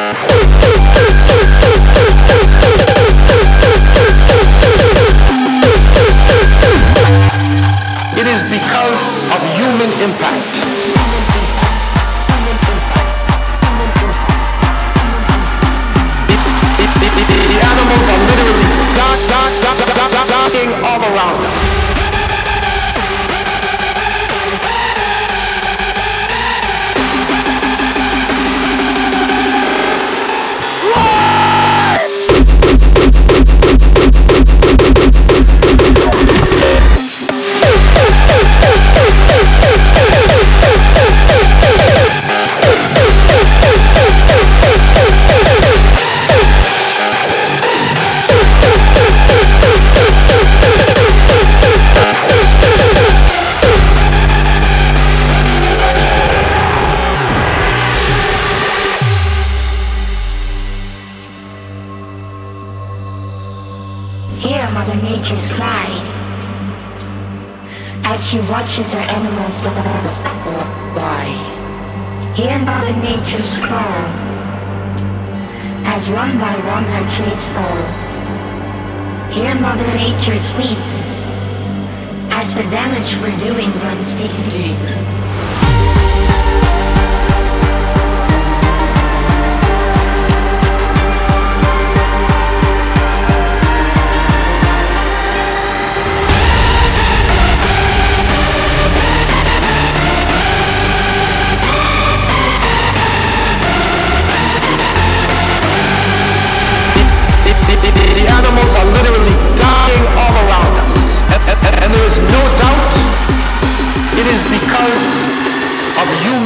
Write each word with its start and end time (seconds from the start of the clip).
you 0.00 0.39
Hear 64.40 64.70
Mother 64.70 64.96
Nature's 65.02 65.52
cry 65.52 65.86
as 68.04 68.26
she 68.26 68.38
watches 68.50 68.90
her 68.90 68.98
animals 68.98 69.60
die. 69.60 71.36
Hear 72.34 72.58
Mother 72.60 72.94
Nature's 73.04 73.58
call 73.58 74.00
as 75.92 76.08
one 76.08 76.38
by 76.38 76.54
one 76.72 76.84
her 76.84 77.04
trees 77.14 77.44
fall. 77.52 77.84
Hear 79.30 79.54
Mother 79.60 79.86
Nature's 80.00 80.50
weep 80.56 80.84
as 82.32 82.54
the 82.54 82.64
damage 82.70 83.14
we're 83.20 83.36
doing 83.38 83.70
runs 83.84 84.14
deep. 84.14 84.32
deep. 84.52 85.19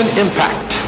Human 0.00 0.18
impact. 0.18 0.78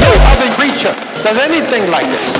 No 0.00 0.12
other 0.26 0.50
creature 0.52 0.94
does 1.22 1.38
anything 1.38 1.90
like 1.90 2.06
this. 2.10 2.36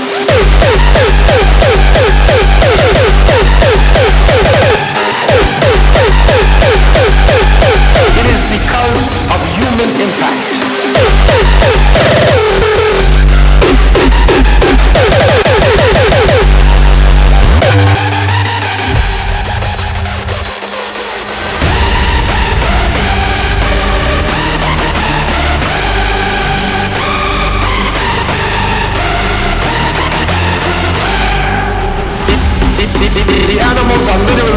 The- 34.04 34.55